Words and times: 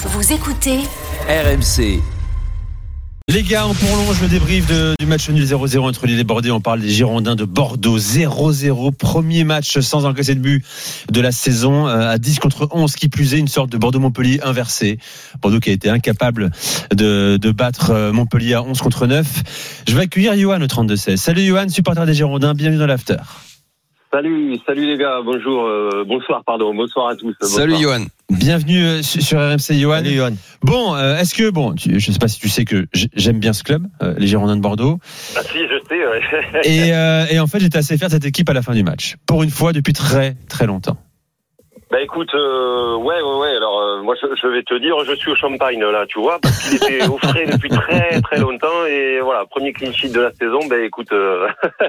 Vous 0.00 0.32
écoutez 0.32 0.78
RMC. 1.28 2.00
Les 3.30 3.42
gars, 3.42 3.66
on 3.66 3.74
prolonge 3.74 4.22
le 4.22 4.28
débrief 4.28 4.66
de- 4.68 4.94
du 4.98 5.04
match 5.06 5.28
nul 5.28 5.42
0-0 5.44 5.86
entre 5.86 6.06
Lille 6.06 6.18
et 6.18 6.24
Bordeaux. 6.24 6.52
On 6.52 6.60
parle 6.60 6.80
des 6.80 6.88
Girondins 6.88 7.34
de 7.36 7.44
Bordeaux 7.44 7.98
0-0. 7.98 8.90
Premier 8.92 9.44
match 9.44 9.78
sans 9.80 10.06
encaisser 10.06 10.34
de 10.34 10.40
but 10.40 10.64
de 11.10 11.20
la 11.20 11.30
saison 11.32 11.86
euh, 11.88 12.08
à 12.10 12.16
10 12.18 12.38
contre 12.38 12.68
11. 12.70 12.94
Qui 12.94 13.08
plus 13.08 13.34
est, 13.34 13.38
une 13.38 13.48
sorte 13.48 13.70
de 13.70 13.76
Bordeaux-Montpellier 13.76 14.40
inversé. 14.42 14.98
Bordeaux 15.42 15.60
qui 15.60 15.70
a 15.70 15.72
été 15.74 15.90
incapable 15.90 16.50
de, 16.94 17.36
de 17.36 17.50
battre 17.50 17.90
euh, 17.90 18.12
Montpellier 18.12 18.54
à 18.54 18.62
11 18.62 18.80
contre 18.80 19.06
9. 19.06 19.82
Je 19.88 19.94
vais 19.94 20.02
accueillir 20.02 20.34
Johan 20.36 20.62
au 20.62 20.66
32-16. 20.66 21.16
Salut 21.16 21.42
Johan, 21.44 21.68
supporter 21.68 22.06
des 22.06 22.14
Girondins. 22.14 22.54
Bienvenue 22.54 22.78
dans 22.78 22.86
l'after. 22.86 23.16
Salut, 24.10 24.58
salut 24.64 24.86
les 24.86 24.96
gars, 24.96 25.20
bonjour, 25.22 25.66
euh, 25.66 26.02
bonsoir, 26.08 26.42
pardon, 26.46 26.74
bonsoir 26.74 27.08
à 27.08 27.14
tous. 27.16 27.34
Salut 27.42 27.72
bonsoir. 27.74 27.98
Johan. 27.98 28.06
Bienvenue 28.30 28.84
euh, 28.84 29.02
sur 29.02 29.38
RMC 29.38 29.72
Johan. 29.80 30.02
Bon, 30.62 30.94
euh, 30.94 31.16
est-ce 31.16 31.34
que, 31.34 31.48
bon, 31.48 31.74
tu, 31.74 31.98
je 31.98 32.08
ne 32.08 32.12
sais 32.12 32.18
pas 32.18 32.28
si 32.28 32.38
tu 32.38 32.50
sais 32.50 32.66
que 32.66 32.86
j'aime 32.92 33.38
bien 33.38 33.54
ce 33.54 33.64
club, 33.64 33.84
euh, 34.02 34.14
les 34.18 34.26
Girondins 34.26 34.56
de 34.56 34.60
Bordeaux. 34.60 34.98
Ah 35.34 35.42
si, 35.42 35.60
je 35.60 35.80
sais, 35.88 36.06
ouais. 36.06 36.60
Et, 36.64 36.92
euh, 36.92 37.24
et 37.30 37.40
en 37.40 37.46
fait, 37.46 37.58
j'étais 37.58 37.78
assez 37.78 37.96
fier 37.96 38.08
de 38.08 38.12
cette 38.12 38.26
équipe 38.26 38.50
à 38.50 38.52
la 38.52 38.60
fin 38.60 38.74
du 38.74 38.82
match. 38.82 39.16
Pour 39.26 39.42
une 39.42 39.50
fois, 39.50 39.72
depuis 39.72 39.94
très 39.94 40.34
très 40.50 40.66
longtemps. 40.66 40.98
bah 41.90 42.02
écoute, 42.02 42.28
euh, 42.34 42.96
ouais, 42.96 43.18
ouais, 43.22 43.38
ouais, 43.40 43.56
alors 43.56 43.80
euh, 43.80 44.02
moi 44.02 44.14
je, 44.20 44.26
je 44.42 44.46
vais 44.48 44.62
te 44.62 44.74
dire, 44.78 44.94
je 45.06 45.14
suis 45.14 45.30
au 45.30 45.36
champagne 45.36 45.80
là, 45.80 46.04
tu 46.06 46.20
vois, 46.20 46.38
parce 46.38 46.68
qu'il 46.68 46.74
était 46.76 47.08
au 47.08 47.16
frais 47.16 47.46
depuis 47.50 47.70
très 47.70 48.20
très 48.20 48.38
longtemps 48.40 48.84
et 48.86 49.20
voilà, 49.22 49.46
premier 49.46 49.72
clean 49.72 49.90
sheet 49.92 50.10
de 50.12 50.20
la 50.20 50.32
saison, 50.34 50.58
bah 50.68 50.78
écoute, 50.84 51.10
euh, 51.12 51.48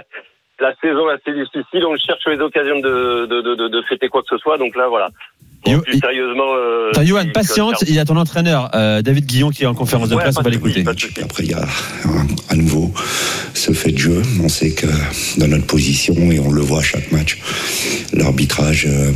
la 0.61 0.73
saison 0.81 1.05
assez 1.09 1.33
difficile, 1.33 1.85
on 1.85 1.97
cherche 1.97 2.25
les 2.27 2.39
occasions 2.39 2.79
de, 2.79 3.25
de, 3.25 3.41
de, 3.41 3.55
de, 3.55 3.67
de 3.67 3.81
fêter 3.89 4.07
quoi 4.07 4.21
que 4.21 4.29
ce 4.29 4.37
soit, 4.37 4.57
donc 4.57 4.77
là 4.77 4.87
voilà. 4.87 5.09
Bon, 5.65 5.79
plus 5.81 5.99
sérieusement... 5.99 6.55
Euh, 6.55 7.03
Johan, 7.03 7.25
patiente, 7.33 7.83
il 7.87 7.93
y 7.93 7.99
a 7.99 8.05
ton 8.05 8.17
entraîneur, 8.17 8.71
euh, 8.73 9.01
David 9.01 9.25
Guillon, 9.25 9.49
qui 9.51 9.63
est 9.63 9.67
en 9.67 9.75
conférence 9.75 10.09
de 10.09 10.15
Ouais, 10.15 10.23
presse, 10.23 10.35
on 10.37 10.41
va 10.41 10.49
l'écouter. 10.49 10.83
après, 10.87 11.43
il 11.43 11.51
y 11.51 11.53
a 11.53 11.65
à 12.49 12.55
nouveau 12.55 12.93
ce 13.53 13.71
fait 13.73 13.91
de 13.91 13.97
jeu. 13.97 14.21
On 14.43 14.49
sait 14.49 14.71
que 14.71 14.87
dans 15.37 15.47
notre 15.47 15.65
position, 15.65 16.15
et 16.31 16.39
on 16.39 16.51
le 16.51 16.61
voit 16.61 16.79
à 16.79 16.83
chaque 16.83 17.11
match, 17.11 17.39
l'arbitrage 18.13 18.87
euh, 18.87 19.11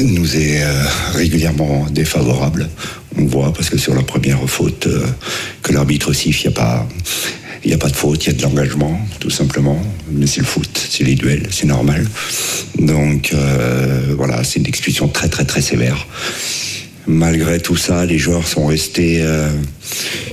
nous 0.00 0.36
est 0.36 0.62
euh, 0.62 0.84
régulièrement 1.14 1.86
défavorable. 1.90 2.68
On 3.18 3.24
voit 3.26 3.52
parce 3.52 3.68
que 3.70 3.78
sur 3.78 3.94
la 3.94 4.02
première 4.02 4.38
faute 4.48 4.86
euh, 4.86 5.06
que 5.62 5.72
l'arbitre 5.72 6.12
siffle, 6.12 6.46
il 6.46 6.48
n'y 6.48 6.54
a 6.54 6.60
pas. 6.60 6.88
Il 7.64 7.68
n'y 7.68 7.74
a 7.74 7.78
pas 7.78 7.88
de 7.88 7.96
faute, 7.96 8.24
il 8.24 8.32
y 8.32 8.34
a 8.34 8.36
de 8.36 8.42
l'engagement, 8.42 8.98
tout 9.20 9.30
simplement. 9.30 9.80
Mais 10.10 10.26
c'est 10.26 10.40
le 10.40 10.46
foot, 10.46 10.86
c'est 10.90 11.04
les 11.04 11.14
duels, 11.14 11.46
c'est 11.50 11.66
normal. 11.66 12.06
Donc 12.78 13.32
euh, 13.32 14.14
voilà, 14.16 14.42
c'est 14.42 14.58
une 14.58 14.66
expulsion 14.66 15.08
très 15.08 15.28
très 15.28 15.44
très 15.44 15.62
sévère. 15.62 16.06
Malgré 17.06 17.58
tout 17.60 17.76
ça, 17.76 18.06
les 18.06 18.18
joueurs 18.18 18.46
sont 18.46 18.66
restés 18.66 19.18
euh, 19.22 19.50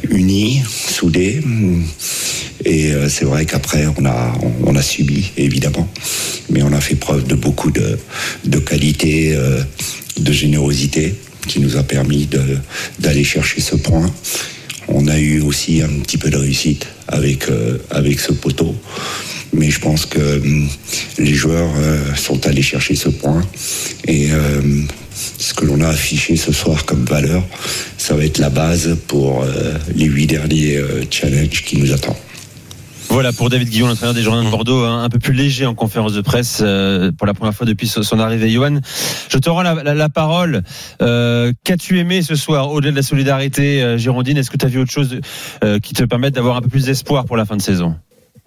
unis, 0.10 0.62
soudés. 0.68 1.42
Et 2.66 2.92
euh, 2.92 3.10
c'est 3.10 3.26
vrai 3.26 3.46
qu'après, 3.46 3.88
on 3.98 4.06
a, 4.06 4.38
on, 4.44 4.72
on 4.72 4.76
a 4.76 4.82
subi, 4.82 5.32
évidemment. 5.38 5.92
Mais 6.50 6.62
on 6.62 6.72
a 6.74 6.82
fait 6.82 6.96
preuve 6.96 7.26
de 7.26 7.36
beaucoup 7.36 7.72
de, 7.72 7.98
de 8.46 8.60
qualité, 8.60 9.34
euh, 9.34 9.62
de 10.18 10.32
générosité, 10.32 11.16
qui 11.48 11.60
nous 11.60 11.78
a 11.78 11.84
permis 11.84 12.28
d'aller 13.00 13.24
chercher 13.24 13.62
ce 13.62 13.76
point. 13.76 14.12
On 14.92 15.08
a 15.08 15.18
eu 15.20 15.42
aussi 15.42 15.82
un 15.82 16.00
petit 16.02 16.18
peu 16.18 16.30
de 16.30 16.38
réussite 16.38 16.88
avec, 17.08 17.50
euh, 17.50 17.78
ce 18.18 18.34
poteau. 18.34 18.76
Mais 19.54 19.70
je 19.70 19.80
pense 19.80 20.06
que 20.06 20.40
hum, 20.40 20.68
les 21.18 21.34
joueurs 21.34 21.72
euh, 21.78 22.16
sont 22.16 22.46
allés 22.48 22.62
chercher 22.62 22.96
ce 22.96 23.10
point. 23.10 23.42
Et 24.08 24.32
euh, 24.32 24.62
ce 25.38 25.54
que 25.54 25.66
l'on 25.66 25.82
a 25.82 25.90
affiché 25.90 26.36
ce 26.36 26.52
soir 26.52 26.86
comme 26.86 27.06
valeur, 27.06 27.44
ça 27.98 28.16
va 28.16 28.26
être 28.26 28.38
la 28.38 28.50
base 28.50 28.98
pour 29.08 29.44
euh, 29.44 29.74
les 29.96 30.06
huit 30.06 30.28
derniers 30.28 30.78
euh, 30.78 31.04
challenges 31.10 31.64
qui 31.64 31.78
nous 31.78 31.92
attendent. 31.92 32.16
Voilà 33.20 33.34
pour 33.34 33.50
David 33.50 33.68
Guillon, 33.68 33.88
l'entraîneur 33.88 34.14
des 34.16 34.22
Girondins 34.22 34.46
de 34.46 34.50
Bordeaux, 34.50 34.86
hein, 34.86 35.04
un 35.04 35.10
peu 35.10 35.20
plus 35.20 35.34
léger 35.34 35.66
en 35.66 35.76
conférence 35.76 36.14
de 36.14 36.22
presse 36.22 36.64
euh, 36.66 37.12
pour 37.12 37.28
la 37.28 37.34
première 37.34 37.54
fois 37.54 37.68
depuis 37.68 37.86
son 37.86 38.18
arrivée. 38.18 38.48
Johan, 38.50 38.80
je 39.30 39.38
te 39.38 39.50
rends 39.50 39.62
la, 39.62 39.74
la- 39.84 39.94
la 39.94 40.08
parole. 40.08 40.62
Euh, 41.02 41.52
Qu'as-tu 41.66 42.00
aimé 42.00 42.22
ce 42.22 42.36
soir, 42.36 42.72
au-delà 42.72 42.92
de 42.92 42.96
la 42.96 43.02
solidarité 43.02 43.84
euh, 43.84 43.98
girondine? 43.98 44.38
Est-ce 44.38 44.50
que 44.50 44.56
tu 44.56 44.66
as 44.66 44.70
vu 44.70 44.80
autre 44.80 44.92
chose 44.92 45.20
euh, 45.66 45.80
qui 45.80 45.94
te 45.94 46.06
permette 46.06 46.36
d'avoir 46.36 46.56
un 46.56 46.62
peu 46.62 46.70
plus 46.70 46.86
d'espoir 46.86 47.26
pour 47.26 47.36
la 47.36 47.44
fin 47.44 47.58
de 47.58 47.62
saison? 47.62 47.94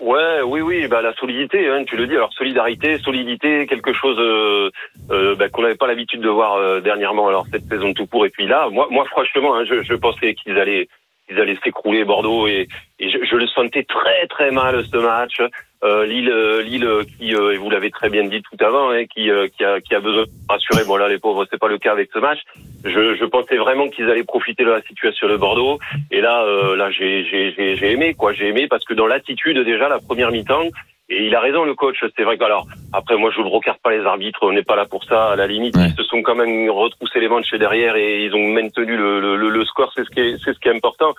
Ouais, 0.00 0.40
oui, 0.46 0.62
oui, 0.62 0.88
bah 0.88 1.02
la 1.02 1.12
solidité, 1.16 1.68
hein, 1.68 1.84
tu 1.86 1.98
le 1.98 2.06
dis. 2.06 2.14
Alors 2.14 2.32
solidarité, 2.32 2.98
solidité, 3.04 3.66
quelque 3.66 3.92
chose 3.92 4.16
euh, 4.18 4.70
euh, 5.10 5.36
bah, 5.36 5.50
qu'on 5.50 5.62
n'avait 5.62 5.74
pas 5.74 5.86
l'habitude 5.86 6.22
de 6.22 6.28
voir 6.30 6.54
euh, 6.54 6.80
dernièrement. 6.80 7.28
Alors 7.28 7.44
cette 7.52 7.68
saison 7.68 7.92
tout 7.92 8.06
court 8.06 8.24
et 8.24 8.30
puis 8.30 8.46
là, 8.48 8.68
moi, 8.72 8.88
moi 8.90 9.04
franchement, 9.10 9.54
hein, 9.54 9.64
je, 9.68 9.82
je 9.84 9.94
pensais 9.94 10.34
qu'ils 10.34 10.56
allaient, 10.58 10.88
ils 11.30 11.38
allaient 11.40 11.58
s'écrouler 11.62 12.04
Bordeaux 12.04 12.46
et, 12.46 12.68
et 12.98 13.10
je, 13.10 13.18
je 13.24 13.36
le 13.36 13.46
sentais 13.46 13.84
très 13.84 14.26
très 14.28 14.50
mal 14.50 14.84
ce 14.84 14.96
match. 14.96 15.40
Euh, 15.84 16.06
Lille, 16.06 16.30
euh, 16.30 16.62
Lille 16.62 16.84
euh, 16.84 17.02
qui, 17.02 17.34
euh, 17.34 17.54
et 17.54 17.56
vous 17.56 17.68
l'avez 17.68 17.90
très 17.90 18.08
bien 18.08 18.22
dit 18.24 18.40
tout 18.40 18.64
avant, 18.64 18.90
hein, 18.90 19.04
qui, 19.06 19.30
euh, 19.30 19.48
qui, 19.48 19.64
a, 19.64 19.80
qui 19.80 19.96
a 19.96 20.00
besoin 20.00 20.22
de 20.22 20.30
rassurer. 20.48 20.84
Bon 20.84 20.96
là, 20.96 21.08
les 21.08 21.18
pauvres, 21.18 21.44
c'est 21.50 21.58
pas 21.58 21.66
le 21.66 21.78
cas 21.78 21.90
avec 21.90 22.10
ce 22.14 22.20
match. 22.20 22.38
Je, 22.84 23.16
je 23.16 23.24
pensais 23.24 23.56
vraiment 23.56 23.88
qu'ils 23.88 24.08
allaient 24.08 24.22
profiter 24.22 24.64
de 24.64 24.70
la 24.70 24.82
situation 24.82 25.28
de 25.28 25.36
Bordeaux. 25.36 25.80
Et 26.12 26.20
là, 26.20 26.44
euh, 26.44 26.76
là, 26.76 26.90
j'ai, 26.92 27.24
j'ai, 27.24 27.52
j'ai, 27.52 27.76
j'ai 27.76 27.90
aimé 27.92 28.14
quoi. 28.14 28.32
J'ai 28.32 28.48
aimé 28.48 28.68
parce 28.68 28.84
que 28.84 28.94
dans 28.94 29.08
l'attitude 29.08 29.58
déjà, 29.58 29.88
la 29.88 29.98
première 29.98 30.30
mi-temps. 30.30 30.68
Et 31.14 31.26
il 31.26 31.34
a 31.34 31.40
raison 31.40 31.64
le 31.64 31.74
coach. 31.74 31.96
C'est 32.16 32.22
vrai 32.24 32.38
que 32.38 32.44
alors 32.44 32.66
après 32.92 33.16
moi 33.16 33.30
je 33.36 33.40
ne 33.42 33.48
regarde 33.48 33.78
pas 33.82 33.90
les 33.90 34.04
arbitres. 34.04 34.38
On 34.42 34.52
n'est 34.52 34.62
pas 34.62 34.76
là 34.76 34.86
pour 34.86 35.04
ça. 35.04 35.32
À 35.32 35.36
la 35.36 35.46
limite, 35.46 35.76
Ouais. 35.76 35.88
ils 35.90 35.96
se 35.96 36.04
sont 36.04 36.22
quand 36.22 36.34
même 36.34 36.70
retroussé 36.70 37.20
les 37.20 37.28
manches 37.28 37.52
derrière 37.52 37.96
et 37.96 38.24
ils 38.24 38.34
ont 38.34 38.48
maintenu 38.52 38.96
le, 38.96 39.20
le, 39.20 39.36
le, 39.50 39.64
score. 39.66 39.92
C'est 39.94 40.04
ce 40.04 40.10
qui 40.10 40.20
est, 40.20 40.36
c'est 40.42 40.54
ce 40.54 40.58
qui 40.58 40.68
est 40.68 40.74
important. 40.76 41.12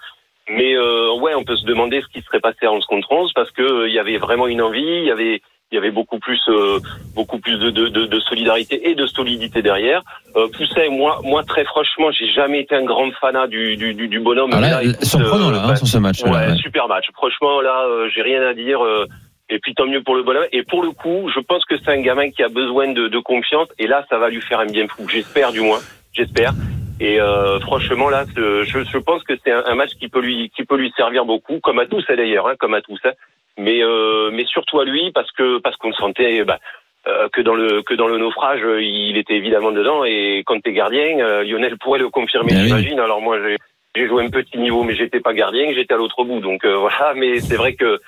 Mais 0.49 0.75
euh, 0.75 1.13
ouais, 1.21 1.35
on 1.35 1.43
peut 1.43 1.55
se 1.55 1.65
demander 1.65 2.01
ce 2.01 2.07
qui 2.07 2.21
serait 2.25 2.39
passé 2.41 2.65
à 2.65 2.71
11 2.71 2.85
contre 2.85 3.11
11 3.11 3.31
parce 3.33 3.51
que 3.51 3.61
euh, 3.61 3.87
il 3.87 3.93
y 3.93 3.99
avait 3.99 4.17
vraiment 4.17 4.47
une 4.47 4.61
envie, 4.61 4.81
il 5.03 5.05
y 5.05 5.11
avait 5.11 5.41
il 5.71 5.75
y 5.75 5.77
avait 5.79 5.91
beaucoup 5.91 6.19
plus 6.19 6.39
euh, 6.49 6.79
beaucoup 7.15 7.39
plus 7.39 7.57
de, 7.57 7.69
de, 7.71 7.87
de, 7.87 8.05
de 8.05 8.19
solidarité 8.19 8.89
et 8.89 8.93
de 8.93 9.07
solidité 9.07 9.61
derrière. 9.61 10.01
Euh, 10.35 10.47
Pousset, 10.49 10.89
moi 10.89 11.19
moi 11.23 11.43
très 11.43 11.63
franchement, 11.65 12.11
j'ai 12.11 12.27
jamais 12.27 12.59
été 12.59 12.75
un 12.75 12.83
grand 12.83 13.09
fanat 13.21 13.47
du 13.47 13.75
du, 13.77 13.93
du, 13.93 14.07
du 14.07 14.19
bonhomme. 14.19 14.51
Alors 14.51 14.61
Mais 14.61 14.69
là, 14.69 14.83
écoute, 14.83 15.03
surprenant 15.05 15.49
euh, 15.49 15.53
là, 15.53 15.61
hein, 15.63 15.67
bah, 15.69 15.75
sur 15.77 15.87
ce 15.87 15.97
match. 15.97 16.21
Ouais, 16.23 16.31
là, 16.31 16.47
ouais. 16.49 16.55
super 16.57 16.87
match. 16.87 17.05
Franchement, 17.13 17.61
là, 17.61 17.85
euh, 17.87 18.09
j'ai 18.13 18.21
rien 18.21 18.41
à 18.43 18.53
dire. 18.53 18.79
Et 19.53 19.59
puis 19.59 19.73
tant 19.75 19.85
mieux 19.85 20.01
pour 20.03 20.15
le 20.15 20.23
bonhomme. 20.23 20.47
Et 20.51 20.63
pour 20.63 20.81
le 20.83 20.91
coup, 20.91 21.29
je 21.33 21.39
pense 21.39 21.63
que 21.65 21.75
c'est 21.77 21.91
un 21.97 22.01
gamin 22.01 22.29
qui 22.31 22.41
a 22.43 22.49
besoin 22.49 22.87
de, 22.91 23.07
de 23.07 23.19
confiance. 23.19 23.67
Et 23.79 23.87
là, 23.87 24.05
ça 24.09 24.17
va 24.17 24.29
lui 24.29 24.41
faire 24.41 24.59
un 24.59 24.65
bien 24.65 24.87
fou. 24.87 25.07
J'espère 25.07 25.51
du 25.51 25.61
moins. 25.61 25.79
J'espère. 26.13 26.51
Et 26.99 27.19
euh, 27.19 27.59
franchement, 27.59 28.09
là, 28.09 28.25
je, 28.35 28.63
je 28.93 28.97
pense 28.99 29.23
que 29.23 29.33
c'est 29.43 29.51
un, 29.51 29.63
un 29.65 29.75
match 29.75 29.91
qui 29.99 30.07
peut 30.09 30.21
lui 30.21 30.51
qui 30.55 30.63
peut 30.63 30.77
lui 30.77 30.91
servir 30.95 31.25
beaucoup, 31.25 31.59
comme 31.59 31.79
à 31.79 31.85
tous 31.85 32.03
hein, 32.09 32.15
d'ailleurs, 32.15 32.47
hein, 32.47 32.55
comme 32.59 32.73
à 32.75 32.81
tous. 32.81 32.99
hein. 33.05 33.11
Mais 33.57 33.83
euh, 33.83 34.29
mais 34.31 34.45
surtout 34.45 34.79
à 34.79 34.85
lui 34.85 35.11
parce 35.11 35.31
que 35.31 35.59
parce 35.59 35.75
qu'on 35.77 35.93
sentait. 35.93 36.43
Bah, 36.43 36.59
euh, 37.05 37.27
que 37.33 37.41
dans 37.41 37.53
le 37.55 37.81
que 37.81 37.95
dans 37.95 38.07
le 38.07 38.17
naufrage, 38.17 38.61
il 38.79 39.17
était 39.17 39.35
évidemment 39.35 39.71
dedans. 39.73 40.05
Et 40.05 40.43
quand 40.45 40.61
t'es 40.63 40.71
gardien, 40.71 41.43
Lionel 41.43 41.77
pourrait 41.77 41.99
le 41.99 42.09
confirmer, 42.09 42.51
Ben 42.53 42.61
oui. 42.61 42.67
j'imagine. 42.67 42.99
Alors 43.01 43.19
moi, 43.21 43.37
j'ai 43.95 44.07
joué 44.07 44.23
un 44.23 44.29
petit 44.29 44.57
niveau, 44.57 44.83
mais 44.83 44.95
j'étais 44.95 45.19
pas 45.19 45.33
gardien, 45.33 45.73
j'étais 45.75 45.93
à 45.93 45.97
l'autre 45.97 46.23
bout. 46.23 46.39
Donc 46.39 46.65
voilà, 46.65 47.13
mais 47.15 47.39
c'est 47.41 47.57
vrai 47.57 47.73
que 47.73 47.99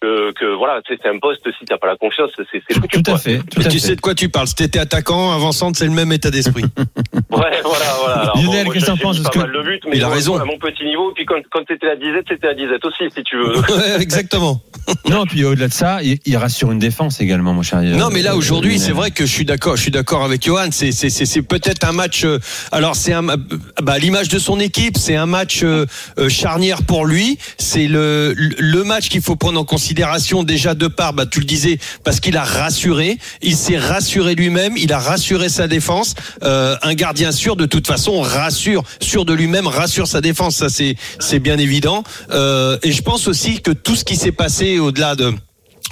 que, 0.00 0.32
que 0.32 0.56
voilà, 0.56 0.82
tu 0.82 0.92
sais, 0.94 1.00
c'est 1.02 1.08
un 1.08 1.18
poste. 1.18 1.42
Si 1.58 1.64
t'as 1.64 1.78
pas 1.78 1.86
la 1.88 1.96
confiance, 1.96 2.30
c'est 2.36 2.74
foutu. 2.74 3.02
tout 3.02 3.10
à 3.10 3.14
quoi. 3.14 3.18
fait. 3.18 3.38
À 3.38 3.42
tu 3.64 3.70
fait. 3.70 3.78
sais 3.78 3.96
de 3.96 4.00
quoi 4.00 4.14
tu 4.14 4.28
parles? 4.28 4.46
Si 4.46 4.54
t'étais 4.54 4.78
attaquant, 4.78 5.32
avançante, 5.32 5.76
c'est 5.76 5.86
le 5.86 5.92
même 5.92 6.12
état 6.12 6.30
d'esprit. 6.30 6.64
Ouais, 7.28 7.60
voilà, 7.64 7.84
voilà. 8.00 8.14
Alors, 8.20 8.36
Lionel, 8.42 8.64
moi, 8.66 8.74
qu'est-ce 8.74 8.86
que 8.86 8.90
t'en 8.92 8.96
penses, 8.96 9.18
Pas 9.20 9.30
que- 9.30 9.38
mal 9.40 9.52
de 9.52 9.62
buts, 9.62 9.80
mais 9.90 9.96
Il 9.96 10.04
a 10.04 10.06
bon, 10.08 10.12
raison. 10.14 10.36
À 10.38 10.44
mon 10.44 10.58
petit 10.58 10.84
niveau, 10.84 11.12
puis 11.14 11.26
quand 11.26 11.34
quand 11.50 11.64
t'étais 11.66 11.88
à 11.90 11.96
disette, 11.96 12.24
c'était 12.28 12.46
à 12.48 12.54
disette 12.54 12.84
aussi, 12.84 13.04
si 13.14 13.22
tu 13.24 13.36
veux. 13.36 13.56
Ouais, 13.76 14.00
Exactement. 14.00 14.60
Non, 15.10 15.24
puis 15.26 15.44
au-delà 15.44 15.66
de 15.66 15.72
ça, 15.72 16.00
il, 16.02 16.18
il 16.26 16.36
rassure 16.36 16.70
une 16.70 16.78
défense 16.78 17.20
également, 17.20 17.52
mon 17.52 17.62
cher. 17.62 17.82
Non, 17.82 18.08
mais 18.12 18.22
là 18.22 18.32
euh, 18.34 18.36
aujourd'hui, 18.36 18.78
c'est 18.78 18.92
vrai 18.92 19.10
que 19.10 19.26
je 19.26 19.32
suis 19.32 19.44
d'accord. 19.44 19.74
Je 19.76 19.82
suis 19.82 19.90
d'accord 19.90 20.22
avec 20.22 20.44
Johan. 20.44 20.68
C'est 20.70 20.92
c'est 20.92 21.10
c'est 21.10 21.26
c'est 21.26 21.42
peut-être 21.42 21.84
un 21.84 21.90
match. 21.92 22.24
euh, 22.24 22.38
alors 22.70 22.94
c'est 22.94 23.12
un 23.12 23.28
euh, 23.28 23.36
bah, 23.82 23.94
à 23.94 23.98
l'image 23.98 24.28
de 24.28 24.38
son 24.38 24.60
équipe, 24.60 24.96
c'est 24.96 25.16
un 25.16 25.26
match 25.26 25.62
euh, 25.64 25.86
euh, 26.18 26.28
charnière 26.28 26.84
pour 26.84 27.04
lui. 27.04 27.36
C'est 27.58 27.88
le 27.88 28.34
le 28.36 28.84
match 28.84 29.08
qu'il 29.08 29.22
faut 29.22 29.34
prendre 29.34 29.58
en 29.60 29.64
considération 29.64 30.44
déjà 30.44 30.74
de 30.74 30.86
part. 30.86 31.12
Bah 31.14 31.26
tu 31.26 31.40
le 31.40 31.46
disais 31.46 31.78
parce 32.04 32.20
qu'il 32.20 32.36
a 32.36 32.44
rassuré. 32.44 33.18
Il 33.42 33.56
s'est 33.56 33.78
rassuré 33.78 34.36
lui-même. 34.36 34.76
Il 34.76 34.92
a 34.92 35.00
rassuré 35.00 35.48
sa 35.48 35.66
défense. 35.66 36.14
Euh, 36.44 36.76
un 36.82 36.94
gardien 37.16 37.32
sûr, 37.32 37.56
de 37.56 37.64
toute 37.64 37.86
façon, 37.86 38.20
rassure, 38.20 38.82
sûr 39.00 39.24
de 39.24 39.32
lui-même, 39.32 39.66
rassure 39.66 40.06
sa 40.06 40.20
défense. 40.20 40.56
Ça, 40.56 40.66
c'est 40.68 41.38
bien 41.38 41.56
évident. 41.56 42.04
Euh, 42.30 42.76
et 42.82 42.92
je 42.92 43.00
pense 43.00 43.26
aussi 43.26 43.62
que 43.62 43.70
tout 43.70 43.96
ce 43.96 44.04
qui 44.04 44.16
s'est 44.16 44.32
passé 44.32 44.78
au-delà 44.78 45.14
de 45.14 45.32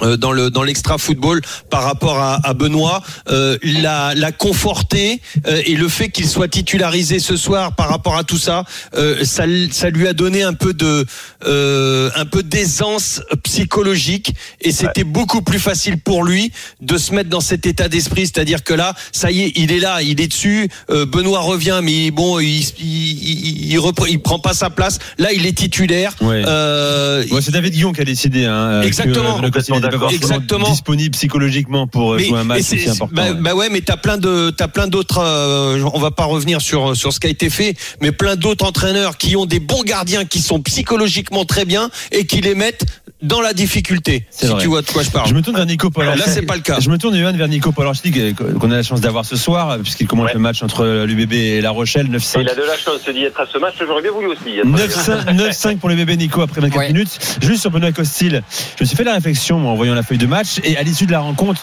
dans 0.01 0.31
le 0.33 0.49
dans 0.49 0.63
l'extra 0.63 0.97
football 0.97 1.41
par 1.69 1.83
rapport 1.83 2.19
à, 2.19 2.45
à 2.45 2.53
Benoît 2.53 3.01
euh, 3.29 3.57
l'a, 3.63 4.13
l'a 4.13 4.31
conforté 4.31 5.21
euh, 5.47 5.61
et 5.65 5.75
le 5.75 5.87
fait 5.87 6.09
qu'il 6.09 6.27
soit 6.27 6.47
titularisé 6.49 7.19
ce 7.19 7.37
soir 7.37 7.73
par 7.75 7.87
rapport 7.89 8.17
à 8.17 8.23
tout 8.25 8.37
ça 8.37 8.65
euh, 8.97 9.23
ça 9.23 9.45
ça 9.71 9.89
lui 9.89 10.07
a 10.07 10.13
donné 10.13 10.43
un 10.43 10.53
peu 10.53 10.73
de 10.73 11.05
euh, 11.45 12.09
un 12.15 12.25
peu 12.25 12.43
d'aisance 12.43 13.21
psychologique 13.43 14.33
et 14.61 14.71
c'était 14.71 15.03
beaucoup 15.05 15.41
plus 15.41 15.59
facile 15.59 15.97
pour 15.99 16.23
lui 16.25 16.51
de 16.81 16.97
se 16.97 17.13
mettre 17.13 17.29
dans 17.29 17.39
cet 17.39 17.65
état 17.65 17.87
d'esprit 17.87 18.23
c'est-à-dire 18.27 18.63
que 18.63 18.73
là 18.73 18.93
ça 19.13 19.31
y 19.31 19.43
est 19.43 19.51
il 19.55 19.71
est 19.71 19.79
là 19.79 20.01
il 20.01 20.19
est 20.19 20.27
dessus 20.27 20.67
Euh, 20.89 21.05
Benoît 21.05 21.39
revient 21.39 21.79
mais 21.83 22.11
bon 22.11 22.39
il 22.39 22.59
il, 22.79 22.83
il, 22.83 23.71
il, 23.73 23.77
repre- 23.79 24.07
il 24.09 24.19
prend 24.19 24.39
pas 24.39 24.53
sa 24.53 24.69
place 24.69 24.99
là 25.17 25.31
il 25.31 25.45
est 25.45 25.57
titulaire 25.57 26.11
Ouais. 26.21 26.43
Euh, 26.45 27.23
Ouais, 27.31 27.41
c'est 27.41 27.51
David 27.51 27.73
Guillon 27.73 27.91
qui 27.93 28.01
a 28.01 28.05
décidé. 28.05 28.45
Hein, 28.45 28.81
Exactement. 28.81 29.39
que 29.39 29.84
Forcément 29.91 30.09
Exactement. 30.09 30.69
disponible 30.69 31.11
psychologiquement 31.11 31.87
pour 31.87 32.13
euh, 32.13 32.17
Mais- 32.17 32.25
jouer 32.25 32.39
un 32.39 32.43
match 32.43 32.61
c'est- 32.63 32.75
aussi 32.77 32.89
important. 32.89 33.15
Bah, 33.15 33.31
ouais. 33.31 33.33
bah 33.41 33.55
ouais, 33.55 33.69
mais 33.69 33.81
t'as 33.81 33.97
plein 33.97 34.17
de, 34.17 34.49
t'as 34.49 34.67
plein 34.67 34.87
d'autres. 34.87 35.19
euh, 35.19 35.81
on 35.93 35.99
va 35.99 36.11
pas 36.11 36.25
revenir 36.25 36.61
sur 36.61 36.95
sur 36.95 37.13
ce 37.13 37.19
qui 37.19 37.27
a 37.27 37.29
été 37.29 37.49
fait, 37.49 37.75
mais 38.01 38.11
plein 38.11 38.35
d'autres 38.35 38.65
entraîneurs 38.65 39.17
qui 39.17 39.35
ont 39.35 39.45
des 39.45 39.59
bons 39.59 39.83
gardiens 39.83 40.25
qui 40.25 40.41
sont 40.41 40.61
psychologiquement 40.61 41.45
très 41.45 41.65
bien 41.65 41.89
et 42.11 42.25
qui 42.25 42.41
les 42.41 42.55
mettent 42.55 42.85
dans 43.25 43.41
la 43.41 43.53
difficulté. 43.53 44.25
Si 44.29 44.45
vrai. 44.45 44.61
tu 44.61 44.67
vois 44.67 44.81
de 44.81 44.87
quoi 44.89 45.03
je 45.03 45.09
parle. 45.09 45.27
Je 45.27 45.33
me 45.33 45.41
tourne 45.41 45.55
vers 45.57 45.65
Nico. 45.65 45.89
Là, 45.97 46.15
c'est 46.25 46.41
pas 46.43 46.55
le 46.55 46.61
cas. 46.61 46.79
Je 46.79 46.89
me 46.89 46.97
tourne 46.97 47.15
Johan 47.17 47.33
vers 47.33 47.47
Nico 47.47 47.71
Polarchik, 47.71 48.35
qu'on 48.35 48.71
a 48.71 48.75
la 48.75 48.83
chance 48.83 49.01
d'avoir 49.01 49.25
ce 49.25 49.35
soir, 49.35 49.77
puisqu'il 49.81 50.07
commence 50.07 50.27
Ouais. 50.27 50.33
le 50.33 50.39
match 50.39 50.63
entre 50.63 51.03
l'UBB 51.05 51.33
et 51.33 51.61
La 51.61 51.71
Rochelle, 51.71 52.07
9-5. 52.09 52.41
Il 52.41 52.49
a 52.49 52.55
de 52.55 52.61
la 52.61 52.77
chance 52.77 53.01
d'y 53.13 53.23
être 53.23 53.39
à 53.39 53.45
ce 53.51 53.57
match, 53.57 53.75
j'aurais 53.79 54.01
bien 54.01 54.11
voulu 54.11 54.27
aussi. 54.27 54.49
y 54.49 54.59
être. 54.59 54.65
9-5 54.65 55.33
9-5 55.35 55.77
pour 55.77 55.89
le 55.89 55.95
bébé 55.95 56.17
Nico 56.17 56.41
après 56.41 56.61
24 56.61 56.77
Ouais. 56.79 56.87
minutes. 56.87 57.19
Juste 57.41 57.61
sur 57.61 57.71
Benoît 57.71 57.91
Costil, 57.91 58.41
je 58.77 58.83
me 58.83 58.87
suis 58.87 58.95
fait 58.97 59.03
la 59.03 59.13
réflexion 59.13 59.67
en 59.69 59.75
voyant 59.75 59.93
la 59.95 60.03
feuille 60.03 60.17
de 60.17 60.27
match 60.27 60.59
et 60.63 60.77
à 60.77 60.83
l'issue 60.83 61.05
de 61.05 61.11
la 61.11 61.19
rencontre, 61.19 61.61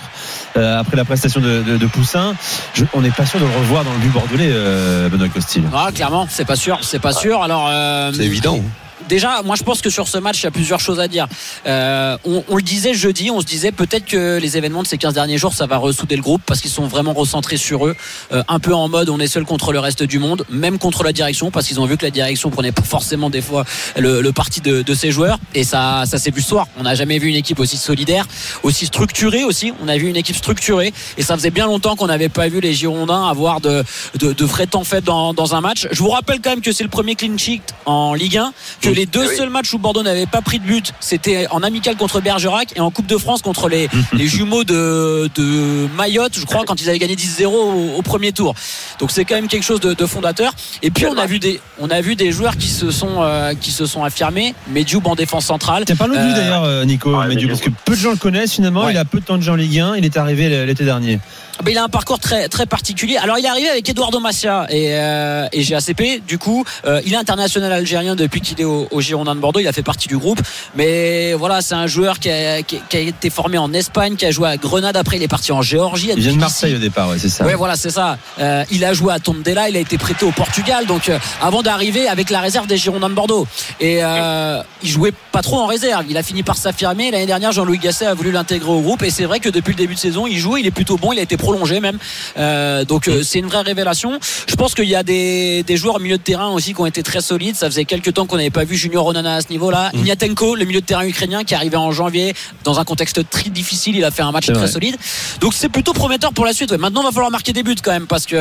euh, 0.57 0.79
après 0.81 0.97
la 0.97 1.05
prestation 1.05 1.41
de, 1.41 1.63
de- 1.63 1.77
de 1.77 1.87
Poussin, 1.87 2.35
je- 2.75 2.85
on 2.95 3.01
n'est 3.01 3.11
pas 3.11 3.27
sûr 3.27 3.39
de 3.41 3.45
le 3.45 3.51
revoir 3.51 3.85
dans 3.85 3.93
le 3.93 3.99
but 3.99 4.13
bordelais, 4.13 4.49
euh, 4.51 5.09
Benoît 5.09 5.29
Costil. 5.29 5.63
Ah, 5.75 5.91
clairement, 5.95 6.27
c'est 6.31 6.45
pas 6.47 6.57
sûr, 6.57 6.79
c'est 6.83 6.99
pas 7.01 7.13
sûr. 7.13 7.43
Alors, 7.43 7.69
euh, 7.71 8.13
C'est 8.15 8.25
évident. 8.25 8.61
Déjà, 9.09 9.43
moi 9.43 9.57
je 9.57 9.63
pense 9.63 9.81
que 9.81 9.91
sur 9.91 10.09
ce 10.09 10.19
match, 10.19 10.41
il 10.41 10.45
y 10.45 10.47
a 10.47 10.51
plusieurs 10.51 10.81
choses 10.81 11.01
à 11.01 11.09
dire. 11.09 11.27
Euh, 11.67 12.17
on, 12.25 12.45
on 12.49 12.57
le 12.57 12.63
disait 12.63 12.95
jeudi, 12.95 13.31
on 13.31 13.41
se 13.41 13.47
disait 13.47 13.73
peut-être 13.73 14.07
que 14.07 14.39
les 14.41 14.57
événements 14.57 14.83
de 14.83 14.89
ces 14.89 14.99
15 14.99 15.15
derniers 15.15 15.39
jours, 15.39 15.55
ça 15.55 15.67
va 15.67 15.77
ressouder 15.77 16.17
le 16.17 16.23
groupe 16.23 16.43
parce 16.47 16.61
qu'ils 16.61 16.71
sont 16.71 16.87
vraiment 16.87 17.13
recentrés 17.13 17.57
sur 17.57 17.87
eux, 17.87 17.97
euh, 18.33 18.43
un 18.49 18.59
peu 18.59 18.75
en 18.75 18.89
mode 18.89 19.09
on 19.09 19.19
est 19.19 19.27
seul 19.27 19.45
contre 19.45 19.73
le 19.73 19.79
reste 19.79 20.03
du 20.03 20.19
monde, 20.19 20.45
même 20.51 20.79
contre 20.79 21.03
la 21.05 21.13
direction 21.13 21.51
parce 21.51 21.67
qu'ils 21.67 21.81
ont 21.81 21.87
vu 21.87 21.97
que 21.97 22.05
la 22.05 22.11
direction 22.11 22.51
prenait 22.51 22.73
pas 22.73 22.83
forcément 22.83 23.31
des 23.31 23.41
fois 23.43 23.65
le, 23.97 24.21
le 24.21 24.33
parti 24.33 24.61
de, 24.61 24.83
de 24.83 24.95
ses 24.95 25.11
joueurs 25.11 25.39
et 25.55 25.65
ça, 25.65 26.05
ça 26.07 26.19
s'est 26.19 26.31
vu 26.31 26.43
ce 26.43 26.49
soir. 26.49 26.67
On 26.79 26.83
n'a 26.83 26.95
jamais 26.95 27.19
vu 27.19 27.29
une 27.29 27.37
équipe 27.37 27.61
aussi 27.61 27.77
solidaire, 27.77 28.27
aussi 28.63 28.87
structurée 28.87 29.45
aussi. 29.45 29.73
On 29.83 29.89
a 29.89 29.97
vu 29.97 30.09
une 30.09 30.17
équipe 30.17 30.37
structurée 30.37 30.93
et 31.17 31.23
ça 31.23 31.35
faisait 31.37 31.51
bien 31.51 31.67
longtemps 31.67 31.97
qu'on 31.97 32.07
n'avait 32.07 32.29
pas 32.29 32.49
vu 32.49 32.61
les 32.61 32.73
Girondins 32.73 33.29
avoir 33.29 33.61
de, 33.61 33.85
de, 34.19 34.33
de 34.33 34.45
vrais 34.45 34.67
temps 34.67 34.85
faits 34.85 35.05
dans, 35.05 35.35
dans 35.35 35.55
un 35.55 35.61
match. 35.61 35.87
Je 35.91 35.99
vous 36.03 36.11
rappelle 36.11 36.41
quand 36.43 36.51
même 36.51 36.61
que 36.61 36.73
c'est 36.73 36.85
le 36.85 36.91
premier 36.91 37.15
clean 37.15 37.37
sheet 37.39 37.63
en 37.87 38.15
Ligue 38.15 38.39
1, 38.39 38.53
que 38.81 38.89
les 38.95 39.07
deux 39.07 39.23
Ah 39.25 39.29
oui. 39.31 39.37
seuls 39.37 39.51
matchs 39.51 39.73
où 39.75 39.79
Bordeaux 39.79 40.03
n'avait 40.03 40.27
pas 40.27 40.41
pris 40.43 40.59
de 40.59 40.65
but, 40.65 40.93
c'était 41.01 41.47
en 41.51 41.63
amical 41.63 41.97
contre 41.97 42.21
Bergerac 42.21 42.73
et 42.77 42.81
en 42.81 42.91
Coupe 42.91 43.07
de 43.07 43.17
France 43.17 43.43
contre 43.43 43.69
les, 43.69 43.89
les 44.13 44.27
jumeaux 44.27 44.65
de, 44.65 45.31
de 45.35 45.89
Mayotte, 45.97 46.39
je 46.39 46.45
crois, 46.45 46.65
quand 46.67 46.81
ils 46.81 46.89
avaient 46.89 46.99
gagné 46.99 47.15
10-0 47.15 47.47
au, 47.47 47.95
au 47.97 48.03
premier 48.03 48.33
tour. 48.33 48.55
Donc 48.99 49.11
c'est 49.11 49.25
quand 49.25 49.35
même 49.35 49.49
quelque 49.49 49.63
chose 49.65 49.81
de, 49.81 49.95
de 49.95 50.07
fondateur. 50.07 50.53
Et 50.83 50.91
puis 50.91 51.07
on 51.07 51.17
a 51.17 51.27
vu 51.27 51.39
des, 51.39 51.61
on 51.81 51.91
a 51.91 52.01
vu 52.01 52.17
des 52.17 52.33
joueurs 52.33 52.57
qui 52.57 52.69
se 52.69 52.91
sont, 52.91 53.23
euh, 53.23 53.55
qui 53.55 53.71
se 53.71 53.87
sont 53.87 54.05
affirmés. 54.05 54.55
Medjoub 54.69 55.03
en 55.07 55.15
défense 55.15 55.47
centrale. 55.47 55.85
Parle-nous 55.99 56.17
de 56.17 56.23
lui 56.23 56.33
Euh, 56.33 56.37
d'ailleurs, 56.37 56.65
euh, 56.65 56.85
Nico, 56.85 57.11
Mediou. 57.11 57.49
parce 57.49 57.61
que 57.61 57.71
peu 57.85 57.93
de 57.95 58.01
gens 58.01 58.11
le 58.11 58.17
connaissent 58.17 58.53
finalement. 58.55 58.85
Ouais. 58.85 58.93
Il 58.93 58.99
a 58.99 59.05
peu 59.05 59.21
de 59.21 59.25
temps 59.25 59.37
de 59.37 59.43
jeu 59.43 59.53
en 59.53 59.57
Ligue 59.57 59.79
1. 59.79 59.97
Il 59.97 60.05
est 60.05 60.17
arrivé 60.17 60.65
l'été 60.67 60.85
dernier. 60.85 61.19
Ben, 61.63 61.71
il 61.71 61.79
a 61.79 61.85
un 61.85 61.89
parcours 61.89 62.19
très 62.19 62.49
très 62.49 62.67
particulier. 62.67 63.19
Alors 63.19 63.39
il 63.39 63.45
est 63.45 63.49
arrivé 63.49 63.69
avec 63.69 63.89
Eduardo 63.89 64.19
Massia 64.21 64.67
et, 64.71 64.95
euh, 64.97 65.47
et 65.53 65.63
GACP. 65.63 66.23
Du 66.27 66.39
coup, 66.39 66.65
euh, 66.87 67.01
il 67.05 67.13
est 67.13 67.17
international 67.17 67.71
algérien 67.73 68.17
depuis 68.17 68.41
qu'il 68.41 68.61
est 68.61 68.65
au, 68.65 68.72
au 68.91 69.01
Girondin 69.01 69.35
de 69.35 69.41
Bordeaux. 69.41 69.61
Il 69.61 69.69
a 69.69 69.73
fait 69.73 69.83
partie 69.83 70.09
du 70.09 70.19
groupe. 70.19 70.41
Mais 70.75 71.35
voilà, 71.35 71.63
c'est 71.63 71.75
un 71.75 71.87
joueur 71.87 72.19
qui 72.19 72.31
a, 72.31 72.63
qui, 72.63 72.81
qui 72.89 72.97
a 72.97 73.01
été 73.01 73.31
formé 73.31 73.59
en 73.59 73.73
Espagne, 73.73 74.17
qui 74.17 74.27
a 74.27 74.31
joué 74.31 74.49
à 74.49 74.57
Grenade. 74.57 74.97
Après, 74.97 75.17
il 75.17 75.23
est 75.23 75.29
parti 75.29 75.53
en 75.53 75.63
Géorgie. 75.63 76.11
Il 76.15 76.21
vient 76.21 76.33
de. 76.33 76.39
Marseille 76.39 76.75
au 76.75 76.79
départ, 76.79 77.09
ouais, 77.09 77.19
c'est 77.19 77.29
ça. 77.29 77.45
Ouais, 77.45 77.55
voilà, 77.55 77.77
c'est 77.77 77.91
ça. 77.91 78.19
Euh, 78.41 78.65
il 78.71 78.85
a 78.85 78.93
joué 78.93 79.13
à 79.13 79.21
Tondela, 79.21 79.69
il 79.69 79.77
a 79.77 79.81
été 79.81 79.97
prêté 79.97 80.25
au 80.25 80.33
Portugal, 80.33 80.87
donc 80.87 81.09
euh, 81.09 81.19
avant 81.41 81.63
d'arriver 81.63 82.09
avec 82.09 82.31
la 82.31 82.41
réserve 82.41 82.67
des 82.67 82.77
Girondins 82.77 83.09
de 83.11 83.15
Bordeaux. 83.15 83.47
Et 83.79 84.03
euh, 84.03 84.61
il 84.83 84.89
jouait 84.89 85.13
pas 85.31 85.43
trop 85.43 85.59
en 85.61 85.67
réserve. 85.67 86.05
Il 86.09 86.17
a 86.17 86.23
fini 86.23 86.43
par 86.43 86.57
s'affirmer. 86.57 87.11
L'année 87.13 87.27
dernière, 87.27 87.53
Jean-Louis 87.53 87.79
Gasset 87.79 88.07
a 88.07 88.15
voulu 88.15 88.33
l'intégrer 88.33 88.71
au 88.71 88.81
groupe, 88.81 89.03
et 89.05 89.11
c'est 89.11 89.25
vrai 89.25 89.39
que 89.39 89.49
depuis 89.49 89.73
le 89.73 89.77
début 89.77 89.95
de 89.95 90.01
saison, 90.01 90.27
il 90.27 90.39
joue, 90.39 90.57
il 90.57 90.67
est 90.67 90.73
plutôt 90.73 90.97
bon, 90.97 91.13
il 91.13 91.19
a 91.19 91.23
été 91.23 91.37
prolongé 91.37 91.79
même. 91.79 91.99
Euh, 92.39 92.85
donc 92.85 93.09
c'est 93.23 93.39
une 93.39 93.47
vraie 93.47 93.63
révélation. 93.63 94.19
Je 94.49 94.57
pense 94.57 94.75
qu'il 94.75 94.89
y 94.89 94.97
a 94.97 95.03
des, 95.03 95.63
des 95.63 95.77
joueurs 95.77 95.97
au 95.97 96.01
milieu 96.01 96.19
de 96.19 96.23
terrain 96.23 96.51
aussi 96.51 96.75
qui 96.75 96.81
ont 96.81 96.87
été 96.87 97.03
très 97.03 97.21
solides. 97.21 97.55
Ça 97.55 97.67
faisait 97.67 97.85
quelques 97.85 98.15
temps 98.15 98.27
qu'on 98.27 98.37
n'avait 98.37 98.51
pas 98.51 98.62
vu 98.65 98.77
Junior 98.77 99.05
Onana 99.07 99.37
à 99.37 99.41
ce 99.41 99.49
niveau-là. 99.51 99.91
Mm. 99.95 99.99
Ignatenko, 99.99 100.55
le 100.57 100.65
milieu 100.65 100.81
de 100.81 100.87
terrain 100.87 101.05
ukrainien, 101.07 101.45
qui 101.45 101.55
est 101.55 101.57
arrivé 101.57 101.77
en 101.77 101.93
janvier 101.93 102.35
dans 102.65 102.79
un 102.81 102.85
contexte 102.85 103.29
très 103.31 103.51
difficile, 103.51 103.97
il 103.97 104.05
a 104.05 104.11
fait 104.11 104.23
un 104.23 104.33
match 104.33 104.47
très 104.47 104.55
vrai. 104.55 104.69
solide. 104.69 104.97
Donc 105.41 105.55
c'est 105.55 105.69
plutôt 105.69 105.93
prometteur 105.93 106.33
pour 106.33 106.45
la 106.45 106.53
suite. 106.53 106.71
ouais. 106.71 106.79
Maintenant, 106.79 107.03
il 107.03 107.07
va 107.07 107.13
falloir 107.13 107.31
marquer 107.31 107.53
des 107.53 107.63
buts 107.63 107.75
quand 107.83 107.93
même 107.93 108.07
parce 108.07 108.27
que 108.27 108.37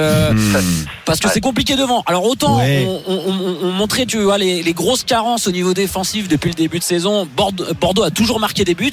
parce 1.06 1.20
que 1.20 1.30
c'est 1.30 1.42
compliqué 1.42 1.76
devant. 1.76 2.04
Alors 2.06 2.26
autant 2.26 2.58
Ouais. 2.60 2.86
on, 2.88 3.02
on- 3.08 3.32
on- 3.32 3.58
on 3.68 3.72
montrait 3.72 4.06
tu 4.06 4.18
vois 4.22 4.38
les, 4.38 4.64
les 4.64 4.74
grosses 4.74 5.04
carences 5.04 5.48
au 5.48 5.52
niveau 5.52 5.74
défensif 5.74 6.28
depuis 6.28 6.50
le 6.50 6.56
début 6.56 6.80
de 6.80 6.84
saison. 6.84 7.28
Bordeaux, 7.38 7.66
Bordeaux 7.80 8.04
a 8.04 8.12
toujours 8.12 8.40
marqué 8.40 8.64
des 8.64 8.76
buts 8.76 8.92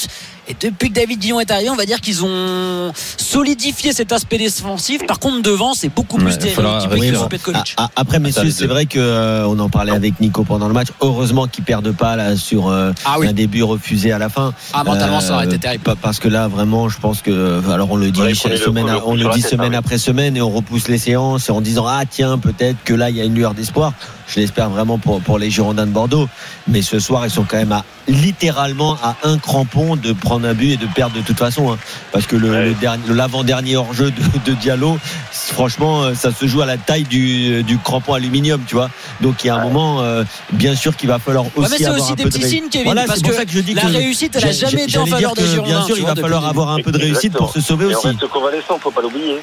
et 0.48 0.54
depuis 0.60 0.88
que 0.88 0.94
David 0.94 1.18
Guillon 1.20 1.40
est 1.40 1.50
arrivé, 1.50 1.68
on 1.70 1.76
va 1.76 1.84
dire 1.86 2.00
qu'ils 2.00 2.24
ont 2.24 2.92
solidifié 3.16 3.92
cet 3.92 4.12
aspect 4.12 4.38
défensif. 4.38 5.06
Par 5.06 5.18
contre 5.18 5.42
devant, 5.42 5.74
c'est 5.74 5.88
beaucoup 5.88 6.16
plus 6.16 6.26
Ouais, 6.26 6.38
il 6.42 6.50
faudra 6.50 6.80
stéréotypé 6.80 7.20
que 7.20 7.28
Petkovic. 7.50 7.76
Après, 7.96 8.18
messieurs, 8.18 8.50
c'est 8.50 8.66
vrai 8.66 8.86
que 8.86 8.98
euh, 8.98 9.46
on 9.46 9.58
en 9.58 9.68
parlait 9.68 9.92
avec 9.92 10.18
Nico 10.20 10.44
pendant 10.44 10.68
le 10.68 10.74
match. 10.74 10.88
Heureusement 11.18 11.48
qu'ils 11.48 11.64
perdent 11.64 11.90
pas 11.90 12.14
là 12.14 12.36
sur 12.36 12.68
euh, 12.68 12.92
Ah 13.04 13.16
oui. 13.18 13.26
un 13.26 13.32
début 13.32 13.64
refusé 13.64 14.12
à 14.12 14.18
la 14.18 14.28
fin. 14.28 14.54
Ah, 14.72 14.84
mentalement, 14.84 15.18
ça 15.20 15.34
aurait 15.34 15.46
été 15.46 15.56
Euh, 15.56 15.58
terrible. 15.58 15.82
pa- 15.82 15.96
Parce 16.00 16.20
que 16.20 16.28
là, 16.28 16.46
vraiment, 16.46 16.88
je 16.88 16.96
pense 17.00 17.22
que 17.22 17.60
alors 17.72 17.90
on 17.90 17.96
le 17.96 18.12
dit 18.12 18.20
Ouais, 18.20 18.34
semaine, 18.34 18.84
coup, 18.84 18.90
le 18.92 18.96
à- 18.96 19.00
coup 19.00 19.08
on 19.10 19.14
le 19.14 19.20
sur 19.22 19.28
la 19.30 19.34
dit 19.34 19.42
tête, 19.42 19.50
semaine 19.50 19.66
hein, 19.66 19.70
oui. 19.72 19.76
après 19.78 19.98
semaine 19.98 20.36
et 20.36 20.40
on 20.42 20.50
repousse 20.50 20.86
les 20.86 20.98
séances 20.98 21.48
et 21.48 21.52
en 21.52 21.60
disant 21.60 21.86
ah 21.88 22.02
tiens 22.08 22.38
peut-être 22.38 22.76
que 22.84 22.94
là 22.94 23.10
il 23.10 23.16
y 23.16 23.20
a 23.20 23.24
une 23.24 23.34
lueur 23.34 23.52
d'espoir. 23.54 23.94
Je 24.28 24.40
l'espère 24.40 24.68
vraiment 24.70 24.98
pour 24.98 25.20
pour 25.22 25.38
les 25.38 25.50
Girondins 25.50 25.86
de 25.86 25.90
Bordeaux. 25.92 26.28
Mais 26.68 26.82
ce 26.82 26.98
soir, 27.00 27.24
ils 27.26 27.30
sont 27.30 27.44
quand 27.44 27.56
même 27.56 27.72
à 27.72 27.84
littéralement 28.06 28.96
à 29.02 29.16
un 29.24 29.38
crampon 29.38 29.96
de 29.96 30.12
prendre 30.12 30.46
un 30.46 30.54
but 30.54 30.72
et 30.72 30.76
de 30.76 30.86
perdre 30.86 31.16
de 31.16 31.22
toute 31.22 31.38
façon. 31.38 31.72
hein. 31.72 31.78
Parce 32.12 32.26
que 32.26 32.36
le, 32.36 32.50
Ouais. 32.50 32.64
le 32.66 32.74
dernier, 32.74 33.02
l'avant-dernier 33.08 33.76
hors-jeu 33.76 34.10
de, 34.10 34.50
de 34.50 34.54
Diallo, 34.56 34.98
franchement, 35.32 36.02
euh, 36.02 36.14
ça 36.14 36.30
se 36.32 36.46
joue 36.46 36.60
à 36.60 36.66
la 36.66 36.76
taille 36.76 37.04
du, 37.04 37.62
du 37.64 37.78
crampon 37.78 38.14
aluminium, 38.14 38.62
tu 38.66 38.74
vois. 38.74 38.90
Donc 39.20 39.44
il 39.44 39.48
y 39.48 39.50
a 39.50 39.56
un 39.56 39.62
moment, 39.62 40.02
euh, 40.02 40.24
bien 40.52 40.74
sûr, 40.76 40.96
qu'il 40.96 41.08
va 41.08 41.18
falloir 41.18 41.44
aussi 41.46 41.58
Ouais, 41.58 41.66
mais 41.70 41.76
c'est 41.78 41.88
aussi 41.90 42.12
un 42.12 42.14
des 42.14 42.24
de 42.24 42.28
petits 42.28 42.42
signes, 42.48 42.68
Kevin, 42.70 42.84
Voilà, 42.86 43.04
parce 43.06 43.20
pour 43.20 43.30
que 43.30 43.36
ça 43.36 43.44
que 43.46 43.52
je 43.52 43.60
dis 43.60 43.74
la 43.74 43.82
que 43.82 43.86
réussite, 43.88 44.36
elle 44.36 44.44
a 44.44 44.52
j'ai- 44.52 44.66
jamais 44.66 44.84
été 44.84 44.98
en 44.98 45.06
j'allais 45.06 45.10
faveur 45.22 45.34
dire 45.34 45.42
des 45.44 45.48
que, 45.48 45.54
Girondins. 45.54 45.76
Bien 45.78 45.86
sûr, 45.86 45.98
il 45.98 46.04
va 46.04 46.14
falloir 46.14 46.46
avoir 46.46 46.70
un 46.70 46.82
peu 46.82 46.92
de 46.92 46.98
réussite 46.98 47.32
pour 47.32 47.52
se 47.52 47.60
sauver 47.60 47.86
Et 47.90 47.94
on 47.94 47.98
aussi. 47.98 48.08
reste 48.08 48.26
convalescent, 48.28 48.78
faut 48.78 48.90
pas 48.90 49.00
l'oublier. 49.02 49.36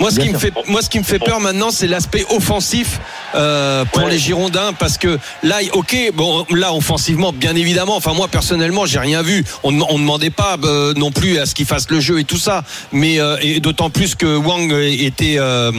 Moi, 0.00 0.10
ce 0.12 0.20
qui 0.20 0.30
me 0.30 0.38
fait, 0.38 0.52
moi, 0.68 0.80
ce 0.82 0.88
qui 0.88 0.98
me 0.98 1.04
fait 1.04 1.18
peur 1.18 1.40
maintenant, 1.40 1.70
c'est 1.70 1.88
l'aspect 1.88 2.24
offensif 2.30 3.00
euh, 3.34 3.84
pour 3.86 4.04
Ouais. 4.04 4.10
les 4.10 4.18
Girondins, 4.18 4.72
parce 4.72 4.96
que 4.96 5.18
là, 5.42 5.56
ok, 5.72 5.96
bon, 6.14 6.46
là, 6.50 6.72
offensivement, 6.72 7.32
bien 7.32 7.56
évidemment. 7.56 7.96
Enfin, 7.96 8.12
moi, 8.14 8.28
personnellement, 8.28 8.86
j'ai 8.86 9.00
rien 9.00 9.22
vu. 9.22 9.44
On 9.64 9.72
ne 9.72 9.80
demandait 9.80 10.30
pas 10.30 10.56
euh, 10.62 10.94
non 10.94 11.10
plus 11.10 11.38
à 11.38 11.46
ce 11.46 11.54
qu'ils 11.54 11.66
fassent 11.66 11.90
le 11.90 12.00
jeu 12.00 12.20
et 12.20 12.24
tout 12.24 12.38
ça, 12.38 12.62
mais 12.92 13.18
euh, 13.20 13.36
et 13.40 13.58
d'autant 13.60 13.90
plus 13.90 14.14
que 14.14 14.36
Wang 14.36 14.72
était 14.72 15.36
euh, 15.38 15.72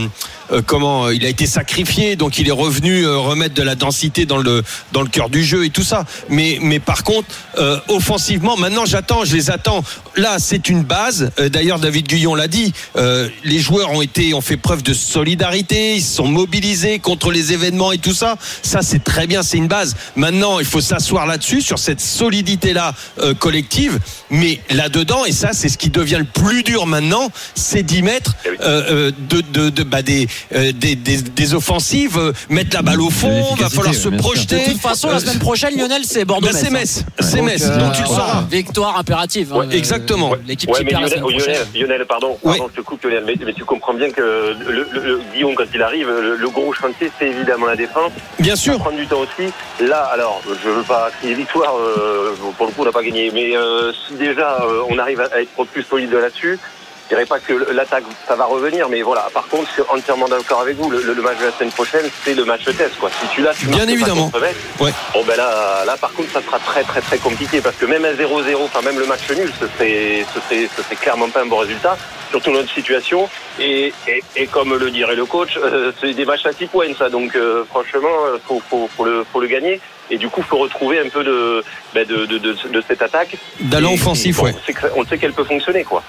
euh, 0.51 0.61
comment, 0.65 1.09
il 1.09 1.25
a 1.25 1.29
été 1.29 1.45
sacrifié, 1.45 2.15
donc 2.15 2.37
il 2.39 2.47
est 2.47 2.51
revenu 2.51 3.03
euh, 3.05 3.17
remettre 3.17 3.53
de 3.55 3.63
la 3.63 3.75
densité 3.75 4.25
dans 4.25 4.37
le 4.37 4.63
dans 4.91 5.01
le 5.01 5.07
cœur 5.09 5.29
du 5.29 5.43
jeu 5.43 5.63
et 5.65 5.69
tout 5.69 5.83
ça. 5.83 6.05
Mais 6.29 6.57
mais 6.61 6.79
par 6.79 7.03
contre, 7.03 7.27
euh, 7.57 7.79
offensivement, 7.87 8.57
maintenant, 8.57 8.85
j'attends, 8.85 9.23
je 9.23 9.33
les 9.35 9.49
attends. 9.49 9.83
Là, 10.17 10.37
c'est 10.39 10.67
une 10.69 10.83
base. 10.83 11.31
D'ailleurs, 11.51 11.79
David 11.79 12.07
Guyon 12.07 12.35
l'a 12.35 12.47
dit. 12.49 12.73
euh, 12.97 13.29
les 13.45 13.59
joueurs 13.59 13.91
ont 13.91 14.01
été, 14.01 14.08
ont 14.33 14.41
fait 14.41 14.57
preuve 14.57 14.83
de 14.83 14.93
solidarité. 14.93 15.95
Ils 15.95 16.01
se 16.01 16.15
sont 16.17 16.27
mobilisés 16.27 16.99
contre 16.99 17.31
les 17.31 17.53
événements 17.53 17.91
et 17.91 17.97
tout 17.97 18.13
ça. 18.13 18.35
Ça, 18.61 18.81
c'est 18.81 19.03
très 19.03 19.27
bien. 19.27 19.43
C'est 19.43 19.57
une 19.57 19.67
base. 19.67 19.95
Maintenant, 20.15 20.59
il 20.59 20.65
faut 20.65 20.81
s'asseoir 20.81 21.25
là-dessus, 21.25 21.61
sur 21.61 21.79
cette 21.79 22.01
solidité-là 22.01 22.93
euh, 23.19 23.33
collective. 23.33 23.99
Mais 24.29 24.59
là-dedans, 24.69 25.25
et 25.25 25.31
ça, 25.31 25.49
c'est 25.53 25.69
ce 25.69 25.77
qui 25.77 25.89
devient 25.89 26.17
le 26.19 26.25
plus 26.25 26.63
dur 26.63 26.85
maintenant, 26.85 27.29
c'est 27.55 27.83
d'y 27.83 28.01
mettre 28.01 28.33
Eh 28.45 28.49
oui. 28.49 28.55
euh, 28.61 29.09
euh, 29.09 29.11
de, 29.29 29.41
de, 29.41 29.69
de- 29.69 29.83
bah, 29.83 30.01
des, 30.01 30.27
euh, 30.53 30.71
des, 30.71 30.95
des, 30.95 31.21
des 31.21 31.53
offensives, 31.53 32.17
euh, 32.17 32.33
mettre 32.49 32.75
la 32.75 32.81
balle 32.81 33.01
au 33.01 33.09
fond, 33.09 33.55
va 33.55 33.69
falloir 33.69 33.93
se 33.95 34.09
projeter. 34.09 34.59
De 34.65 34.71
toute 34.71 34.81
façon, 34.81 35.09
la 35.09 35.15
Euh, 35.15 35.19
semaine 35.19 35.39
prochaine, 35.39 35.77
Lionel, 35.77 36.01
c'est 36.05 36.25
bah, 36.25 36.35
Bordeaux. 36.39 36.49
c'est 36.53 36.69
Metz, 36.69 37.03
c'est 37.19 37.37
Donc, 37.37 37.45
Metz, 37.45 37.63
euh, 37.65 37.79
donc 37.79 37.93
tu 37.93 38.01
le 38.01 38.07
sauras. 38.07 38.43
Victoire 38.49 38.97
impérative. 38.97 39.53
Ouais, 39.53 39.65
hein, 39.65 39.69
exactement. 39.71 40.33
euh, 40.33 40.37
L'équipe 40.47 40.69
Ouais, 40.69 40.79
qui 40.79 40.85
mais 40.85 40.91
perd 40.91 41.01
la 41.03 41.07
Lionel, 41.09 41.19
semaine 41.19 41.35
prochaine. 41.35 41.53
Lionel, 41.73 41.89
Lionel, 41.89 42.05
pardon, 42.07 42.37
Oui. 42.43 42.57
pardon, 42.57 42.71
je 42.75 42.81
te 42.81 42.85
coupe, 42.85 43.03
Lionel, 43.03 43.23
mais, 43.25 43.33
mais 43.45 43.53
tu 43.53 43.65
comprends 43.65 43.93
bien 43.99 44.11
que 44.11 44.21
le, 44.21 44.87
le- 44.91 45.01
le 45.01 45.17
Guillaume, 45.33 45.53
quand 45.55 45.65
il 45.73 45.81
arrive, 45.83 46.09
le, 46.09 46.35
le 46.35 46.49
gros 46.49 46.73
chantier, 46.73 47.11
c'est 47.19 47.27
évidemment 47.27 47.67
la 47.67 47.75
défense. 47.75 48.11
Bien 48.39 48.55
Ça 48.55 48.61
sûr. 48.63 48.79
prend 48.79 48.91
du 48.91 49.05
temps 49.05 49.19
aussi. 49.19 49.51
Là, 49.79 50.09
alors, 50.13 50.41
je 50.63 50.69
veux 50.69 50.83
pas 50.83 51.11
crier 51.19 51.35
victoire, 51.35 51.75
euh, 51.77 52.35
pour 52.57 52.65
le 52.67 52.71
coup, 52.71 52.81
on 52.81 52.85
n'a 52.85 52.91
pas 52.91 53.03
gagné, 53.03 53.29
mais 53.33 53.55
euh, 53.55 53.91
si 54.07 54.13
déjà 54.15 54.57
euh, 54.61 54.83
on 54.89 54.97
arrive 54.97 55.21
à 55.21 55.29
à 55.35 55.41
être 55.41 55.63
plus 55.65 55.83
solide 55.83 56.11
là-dessus, 56.13 56.57
je 57.03 57.15
dirais 57.15 57.25
pas 57.25 57.39
que 57.39 57.53
l'attaque, 57.73 58.03
ça 58.27 58.35
va 58.35 58.45
revenir, 58.45 58.87
mais 58.89 59.01
voilà. 59.01 59.27
Par 59.33 59.47
contre, 59.47 59.67
je 59.67 59.73
suis 59.73 59.81
entièrement 59.89 60.27
d'accord 60.27 60.61
avec 60.61 60.77
vous. 60.77 60.89
Le, 60.91 60.99
match 61.15 61.39
de 61.39 61.45
la 61.45 61.51
semaine 61.51 61.71
prochaine, 61.71 62.05
c'est 62.23 62.33
le 62.35 62.45
match 62.45 62.65
test, 62.65 62.97
quoi. 62.99 63.09
Si 63.19 63.27
tu 63.35 63.41
l'as, 63.41 63.53
tu 63.53 63.65
Bien 63.67 63.85
pas 63.85 63.91
évidemment. 63.91 64.31
Metz, 64.39 64.55
Ouais. 64.79 64.93
Bon 65.13 65.23
ben 65.25 65.35
là, 65.35 65.83
là 65.85 65.95
par 65.99 66.11
contre 66.13 66.31
ça 66.31 66.41
sera 66.41 66.59
très 66.59 66.83
très 66.83 67.01
très 67.01 67.17
compliqué 67.17 67.61
parce 67.61 67.75
que 67.75 67.85
même 67.87 68.05
un 68.05 68.13
0-0, 68.13 68.55
enfin 68.63 68.81
même 68.81 68.99
le 68.99 69.05
match 69.07 69.27
nul, 69.35 69.51
ce 69.59 69.65
serait, 69.75 70.23
ce 70.33 70.39
serait, 70.41 70.69
ce 70.75 70.83
serait 70.83 70.95
clairement 70.95 71.29
pas 71.29 71.41
un 71.41 71.47
bon 71.47 71.57
résultat, 71.57 71.97
surtout 72.29 72.51
notre 72.51 72.71
situation. 72.73 73.29
Et, 73.59 73.93
et, 74.07 74.23
et 74.35 74.47
comme 74.47 74.75
le 74.75 74.91
dirait 74.91 75.15
le 75.15 75.25
coach, 75.25 75.57
euh, 75.57 75.91
c'est 75.99 76.13
des 76.13 76.25
matchs 76.25 76.45
à 76.45 76.53
6 76.53 76.67
points 76.67 76.93
ça, 76.97 77.09
donc 77.09 77.35
euh, 77.35 77.63
franchement 77.69 78.07
euh, 78.27 78.37
faut, 78.47 78.61
faut, 78.69 78.89
faut, 78.95 79.05
le, 79.05 79.25
faut 79.31 79.39
le 79.41 79.47
gagner. 79.47 79.79
Et 80.11 80.17
du 80.17 80.27
coup 80.29 80.41
faut 80.41 80.57
retrouver 80.57 80.99
un 80.99 81.09
peu 81.09 81.23
de, 81.23 81.63
ben, 81.93 82.05
de, 82.05 82.25
de, 82.25 82.37
de, 82.39 82.55
de 82.71 82.83
cette 82.87 83.01
attaque. 83.01 83.35
D'allant 83.59 83.93
offensif, 83.93 84.37
bon, 84.37 84.45
ouais. 84.45 84.53
on 84.55 84.65
sait 84.65 84.73
que- 84.73 84.87
On 84.95 85.05
sait 85.05 85.17
qu'elle 85.17 85.33
peut 85.33 85.43
fonctionner 85.43 85.83
quoi. 85.83 86.03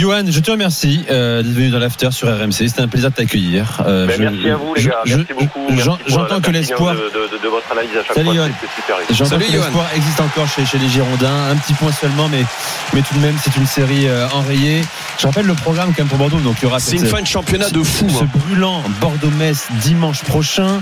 Johan, 0.00 0.22
je 0.28 0.40
te 0.40 0.50
remercie 0.50 1.04
euh, 1.10 1.42
d'être 1.42 1.52
venu 1.52 1.68
dans 1.68 1.78
l'after 1.78 2.10
sur 2.10 2.26
RMC. 2.28 2.52
C'était 2.52 2.80
un 2.80 2.88
plaisir 2.88 3.10
de 3.10 3.14
t'accueillir. 3.16 3.82
Euh, 3.86 4.06
Ben, 4.06 4.16
je- 4.16 4.22
merci 4.22 4.48
à 4.48 4.56
vous 4.56 4.74
les 4.74 4.82
gars, 4.84 5.00
je- 5.04 5.16
merci 5.16 5.32
beaucoup. 5.34 5.66
Pour 5.66 5.98
J'entends 6.06 6.40
que 6.40 6.50
l'espoir. 6.50 6.94
de, 6.94 7.00
de, 7.00 7.42
de 7.42 7.48
votre 7.48 7.70
analyse 7.70 7.90
à 7.98 8.02
chaque 8.04 8.16
Salut, 8.16 8.34
fois. 8.38 8.48
J'entends 9.10 9.36
que 9.38 9.52
l'espoir 9.52 9.86
existe 9.94 10.20
encore 10.22 10.48
chez, 10.48 10.64
chez 10.64 10.78
les 10.78 10.88
Girondins. 10.88 11.50
Un 11.50 11.56
petit 11.56 11.74
point 11.74 11.92
seulement, 11.92 12.28
mais, 12.28 12.42
mais 12.94 13.02
tout 13.02 13.14
de 13.14 13.20
même, 13.20 13.36
c'est 13.44 13.54
une 13.56 13.66
série 13.66 14.08
euh, 14.08 14.26
enrayée. 14.32 14.80
Je 15.18 15.26
rappelle 15.26 15.44
le 15.44 15.52
programme 15.54 15.88
quand 15.88 15.98
même 15.98 16.08
pour 16.08 16.16
Bordeaux. 16.16 16.38
Donc, 16.38 16.56
il 16.62 16.64
y 16.64 16.66
aura 16.66 16.80
C'est 16.80 16.92
cette- 16.92 17.00
une 17.00 17.06
fin 17.06 17.20
de 17.20 17.26
championnat 17.26 17.68
de 17.68 17.82
fou. 17.82 18.08
ce 18.08 18.24
hein. 18.24 18.28
brûlant 18.34 18.82
Bordeaux-Metz 19.02 19.66
dimanche 19.82 20.22
prochain. 20.24 20.80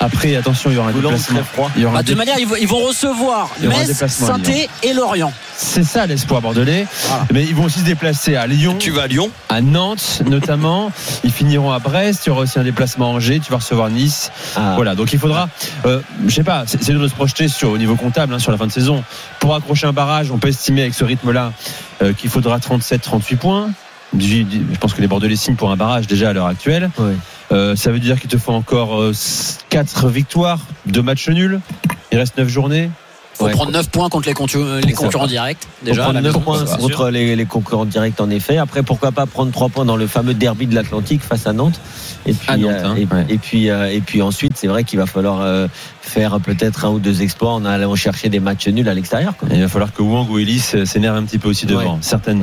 Après, 0.00 0.36
attention, 0.36 0.70
il 0.70 0.74
y 0.74 0.78
aura 0.78 0.88
un 0.90 0.92
Boulogne, 0.92 1.14
déplacement. 1.16 1.42
froid. 1.44 1.70
Il 1.76 1.82
y 1.82 1.84
aura 1.84 1.94
Bah, 1.94 1.98
un 2.00 2.02
de 2.02 2.08
toute 2.08 2.16
manière, 2.18 2.38
ils 2.38 2.46
vont, 2.46 2.56
ils 2.56 2.68
vont 2.68 2.78
recevoir 2.86 3.50
Il 3.60 3.68
Metz, 3.68 4.06
saint 4.06 4.38
et 4.82 4.92
Lorient. 4.92 5.32
C'est 5.56 5.82
ça 5.82 6.06
l'espoir 6.06 6.40
bordelais. 6.40 6.86
Voilà. 7.08 7.26
Mais 7.32 7.42
ils 7.44 7.54
vont 7.54 7.64
aussi 7.64 7.80
se 7.80 7.84
déplacer 7.84 8.36
à 8.36 8.46
Lyon, 8.46 8.76
Tu 8.78 8.92
vas 8.92 9.02
à 9.02 9.06
Lyon 9.08 9.30
à 9.48 9.60
Nantes 9.60 10.22
notamment. 10.26 10.92
Ils 11.24 11.32
finiront 11.32 11.72
à 11.72 11.80
Brest. 11.80 12.24
Il 12.24 12.28
y 12.28 12.30
aura 12.30 12.42
aussi 12.42 12.58
un 12.60 12.62
déplacement 12.64 13.06
à 13.06 13.08
Angers. 13.14 13.40
Tu 13.40 13.50
vas 13.50 13.56
recevoir 13.58 13.90
Nice. 13.90 14.30
Ah. 14.56 14.74
Voilà. 14.76 14.94
Donc 14.94 15.12
il 15.12 15.18
faudra, 15.18 15.48
euh, 15.84 16.00
je 16.26 16.34
sais 16.34 16.44
pas, 16.44 16.62
c'est 16.66 16.80
c'est 16.82 16.92
dur 16.92 17.02
de 17.02 17.08
se 17.08 17.14
projeter 17.14 17.48
sur 17.48 17.70
au 17.70 17.78
niveau 17.78 17.96
comptable 17.96 18.32
hein, 18.32 18.38
sur 18.38 18.52
la 18.52 18.56
fin 18.58 18.66
de 18.68 18.72
saison. 18.72 19.02
Pour 19.40 19.54
accrocher 19.56 19.86
un 19.88 19.92
barrage, 19.92 20.30
on 20.30 20.38
peut 20.38 20.48
estimer 20.48 20.82
avec 20.82 20.94
ce 20.94 21.04
rythme-là 21.04 21.52
euh, 22.02 22.12
qu'il 22.12 22.30
faudra 22.30 22.58
37-38 22.58 23.36
points. 23.36 23.70
Je 24.16 24.44
pense 24.80 24.94
que 24.94 25.00
les 25.00 25.08
Bordelais 25.08 25.36
signent 25.36 25.56
pour 25.56 25.70
un 25.70 25.76
barrage 25.76 26.06
déjà 26.06 26.30
à 26.30 26.32
l'heure 26.32 26.46
actuelle. 26.46 26.90
Euh, 27.52 27.76
ça 27.76 27.90
veut 27.90 27.98
dire 27.98 28.20
qu'il 28.20 28.28
te 28.30 28.38
faut 28.38 28.52
encore 28.52 29.02
4 29.70 30.08
victoires, 30.08 30.60
2 30.86 31.02
matchs 31.02 31.28
nuls. 31.28 31.60
Il 32.12 32.18
reste 32.18 32.36
9 32.38 32.48
journées. 32.48 32.90
faut 33.34 33.44
Ouais. 33.44 33.52
prendre 33.52 33.70
9 33.70 33.88
points 33.90 34.08
contre 34.08 34.26
les, 34.26 34.34
concurrents 34.34 35.26
directs. 35.28 35.58
Faut 35.60 35.86
Déjà, 35.86 36.00
à 36.00 36.04
prendre 36.06 36.14
la 36.16 36.22
9 36.22 36.32
maison. 36.32 36.40
points 36.44 36.64
contre 36.78 37.10
les, 37.10 37.36
les 37.36 37.44
concurrents 37.44 37.84
directs 37.84 38.20
en 38.20 38.30
effet. 38.30 38.56
Après 38.58 38.82
pourquoi 38.82 39.12
pas 39.12 39.26
prendre 39.26 39.52
3 39.52 39.68
points 39.68 39.84
dans 39.84 39.96
le 39.96 40.06
fameux 40.08 40.34
derby 40.34 40.66
de 40.66 40.74
l'Atlantique 40.74 41.22
face 41.22 41.46
à 41.46 41.52
Nantes. 41.52 41.80
Et 42.26 42.32
puis 42.32 42.48
À 42.50 42.56
Nantes, 42.56 42.70
euh, 42.72 42.84
hein. 42.86 42.96
et, 42.96 43.06
Ouais. 43.06 43.26
et 43.28 43.38
puis 43.38 43.70
euh, 43.70 43.92
et 43.92 44.00
puis 44.00 44.22
ensuite 44.22 44.54
c'est 44.56 44.66
vrai 44.66 44.82
qu'il 44.82 44.98
va 44.98 45.06
falloir 45.06 45.40
euh, 45.40 45.68
faire 46.02 46.40
peut-être 46.40 46.84
un 46.84 46.90
ou 46.90 46.98
deux 46.98 47.22
exploits 47.22 47.52
en 47.52 47.64
allant 47.64 47.94
chercher 47.94 48.28
des 48.28 48.40
matchs 48.40 48.66
nuls 48.68 48.88
à 48.88 48.94
l'extérieur. 48.94 49.34
il 49.52 49.60
va 49.60 49.68
falloir 49.68 49.92
que 49.92 50.02
Wang 50.02 50.28
ou 50.28 50.38
Ellis 50.40 50.72
s'énerve 50.84 51.16
un 51.16 51.22
petit 51.22 51.38
peu 51.38 51.48
aussi 51.48 51.64
devant, 51.66 51.92
Ouais. 51.94 51.98
certainement. 52.00 52.42